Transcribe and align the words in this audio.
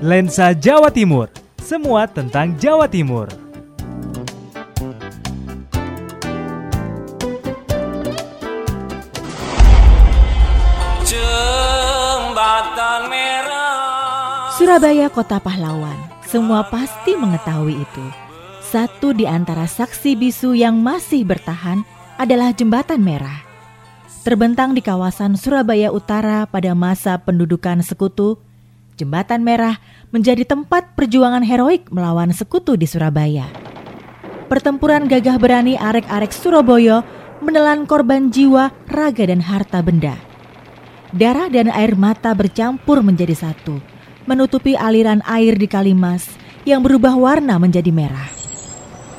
Lensa 0.00 0.56
Jawa 0.56 0.88
Timur, 0.88 1.28
semua 1.60 2.08
tentang 2.08 2.56
Jawa 2.56 2.88
Timur. 2.88 3.28
Jembatan 11.04 13.12
merah. 13.12 14.48
Surabaya 14.56 15.12
kota 15.12 15.36
pahlawan, 15.36 16.00
semua 16.24 16.64
pasti 16.64 17.12
mengetahui 17.20 17.84
itu. 17.84 18.06
Satu 18.64 19.12
di 19.12 19.28
antara 19.28 19.68
saksi 19.68 20.16
bisu 20.16 20.56
yang 20.56 20.80
masih 20.80 21.28
bertahan 21.28 21.84
adalah 22.16 22.56
Jembatan 22.56 23.04
Merah. 23.04 23.44
Terbentang 24.24 24.72
di 24.72 24.80
kawasan 24.80 25.36
Surabaya 25.36 25.92
Utara 25.92 26.48
pada 26.48 26.72
masa 26.72 27.20
pendudukan 27.20 27.84
sekutu, 27.84 28.40
Jembatan 29.00 29.40
Merah 29.40 29.80
menjadi 30.12 30.44
tempat 30.44 30.92
perjuangan 30.92 31.40
heroik 31.40 31.88
melawan 31.88 32.36
sekutu 32.36 32.76
di 32.76 32.84
Surabaya. 32.84 33.48
Pertempuran 34.52 35.08
gagah 35.08 35.40
berani 35.40 35.80
arek-arek 35.80 36.28
Surabaya 36.36 37.00
menelan 37.40 37.88
korban 37.88 38.28
jiwa, 38.28 38.68
raga, 38.92 39.24
dan 39.24 39.40
harta 39.40 39.80
benda. 39.80 40.20
Darah 41.16 41.48
dan 41.48 41.72
air 41.72 41.96
mata 41.96 42.36
bercampur 42.36 43.00
menjadi 43.00 43.32
satu, 43.32 43.80
menutupi 44.28 44.76
aliran 44.76 45.24
air 45.24 45.56
di 45.56 45.64
Kalimas 45.64 46.28
yang 46.68 46.84
berubah 46.84 47.16
warna 47.16 47.56
menjadi 47.56 47.88
merah. 47.88 48.28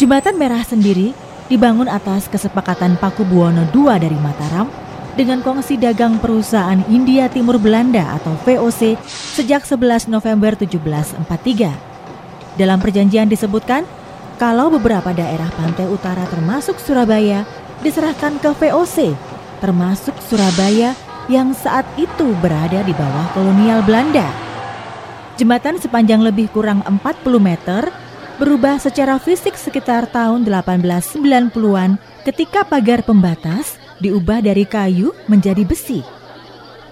Jembatan 0.00 0.40
Merah 0.40 0.64
sendiri 0.64 1.12
dibangun 1.52 1.88
atas 1.88 2.32
kesepakatan 2.32 2.96
Paku 2.96 3.28
Buwono 3.28 3.68
II 3.76 3.92
dari 4.00 4.16
Mataram 4.16 4.85
dengan 5.16 5.40
kongsi 5.40 5.80
dagang 5.80 6.20
perusahaan 6.20 6.76
India 6.92 7.26
Timur 7.32 7.56
Belanda 7.56 8.20
atau 8.20 8.36
VOC 8.44 9.00
sejak 9.32 9.64
11 9.64 10.12
November 10.12 10.52
1743. 10.54 12.60
Dalam 12.60 12.78
perjanjian 12.78 13.26
disebutkan 13.26 13.88
kalau 14.36 14.68
beberapa 14.68 15.16
daerah 15.16 15.48
pantai 15.56 15.88
utara 15.88 16.28
termasuk 16.28 16.76
Surabaya 16.76 17.48
diserahkan 17.80 18.36
ke 18.36 18.52
VOC, 18.52 19.16
termasuk 19.64 20.12
Surabaya 20.20 20.92
yang 21.32 21.56
saat 21.56 21.88
itu 21.96 22.36
berada 22.44 22.84
di 22.84 22.92
bawah 22.92 23.32
kolonial 23.32 23.80
Belanda. 23.82 24.28
Jembatan 25.40 25.80
sepanjang 25.80 26.20
lebih 26.20 26.52
kurang 26.52 26.84
40 26.84 27.00
meter 27.40 27.88
berubah 28.36 28.76
secara 28.76 29.16
fisik 29.16 29.56
sekitar 29.56 30.12
tahun 30.12 30.44
1890-an 30.44 31.96
ketika 32.24 32.68
pagar 32.68 33.00
pembatas 33.00 33.80
diubah 34.00 34.44
dari 34.44 34.68
kayu 34.68 35.12
menjadi 35.30 35.62
besi. 35.64 36.00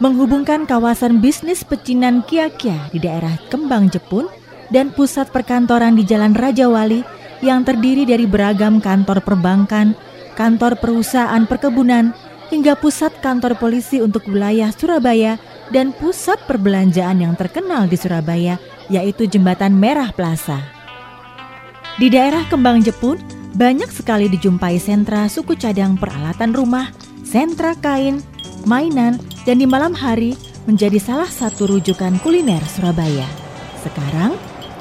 Menghubungkan 0.03 0.67
kawasan 0.67 1.23
bisnis 1.23 1.63
pecinan 1.63 2.27
Kiakia 2.27 2.91
di 2.91 2.99
daerah 2.99 3.39
Kembang 3.49 3.89
Jepun 3.89 4.27
dan 4.75 4.91
pusat 4.91 5.31
perkantoran 5.31 5.95
di 5.95 6.03
Jalan 6.03 6.35
Raja 6.35 6.67
Wali 6.67 7.07
yang 7.45 7.63
terdiri 7.63 8.03
dari 8.09 8.27
beragam 8.27 8.83
kantor 8.83 9.23
perbankan, 9.23 9.95
kantor 10.35 10.81
perusahaan 10.81 11.45
perkebunan, 11.47 12.11
hingga 12.51 12.75
pusat 12.75 13.15
kantor 13.23 13.57
polisi 13.57 14.03
untuk 14.03 14.27
wilayah 14.29 14.73
Surabaya 14.75 15.39
dan 15.73 15.95
pusat 15.97 16.43
perbelanjaan 16.45 17.23
yang 17.23 17.35
terkenal 17.39 17.89
di 17.89 17.97
Surabaya, 17.97 18.61
yaitu 18.93 19.25
Jembatan 19.25 19.73
Merah 19.77 20.13
Plaza. 20.13 20.61
Di 21.97 22.11
daerah 22.11 22.43
Kembang 22.51 22.83
Jepun, 22.83 23.44
banyak 23.55 23.91
sekali 23.95 24.27
dijumpai 24.27 24.83
sentra 24.83 25.31
suku 25.31 25.55
cadang 25.55 25.95
peralatan 25.95 26.51
rumah, 26.51 26.91
sentra 27.23 27.79
kain, 27.79 28.19
mainan, 28.67 29.19
dan 29.47 29.63
di 29.63 29.67
malam 29.67 29.95
hari 29.95 30.35
menjadi 30.67 30.99
salah 30.99 31.31
satu 31.31 31.71
rujukan 31.71 32.19
kuliner 32.21 32.61
Surabaya. 32.67 33.27
Sekarang, 33.79 34.35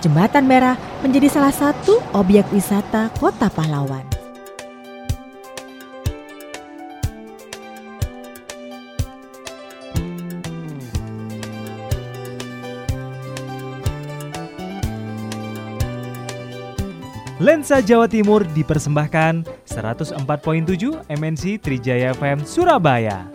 Jembatan 0.03 0.50
Merah 0.50 0.75
menjadi 1.00 1.31
salah 1.31 1.53
satu 1.53 2.03
objek 2.11 2.44
wisata 2.51 3.07
kota 3.22 3.47
pahlawan. 3.47 4.12
Lensa 17.43 17.83
Jawa 17.83 18.07
Timur 18.07 18.47
dipersembahkan 18.55 19.43
104.7 19.67 20.15
MNC 21.11 21.59
Trijaya 21.59 22.15
FM 22.15 22.47
Surabaya. 22.47 23.32